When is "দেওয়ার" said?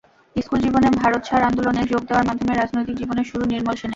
2.05-2.27